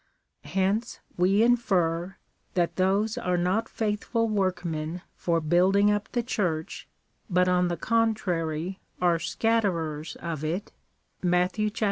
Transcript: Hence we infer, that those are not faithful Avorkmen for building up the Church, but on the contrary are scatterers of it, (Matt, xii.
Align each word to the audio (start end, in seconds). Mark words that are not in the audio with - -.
Hence 0.45 0.99
we 1.15 1.43
infer, 1.43 2.15
that 2.55 2.77
those 2.77 3.19
are 3.19 3.37
not 3.37 3.69
faithful 3.69 4.27
Avorkmen 4.27 5.01
for 5.13 5.39
building 5.39 5.91
up 5.91 6.11
the 6.13 6.23
Church, 6.23 6.87
but 7.29 7.47
on 7.47 7.67
the 7.67 7.77
contrary 7.77 8.79
are 8.99 9.19
scatterers 9.19 10.15
of 10.15 10.43
it, 10.43 10.71
(Matt, 11.21 11.57
xii. 11.57 11.71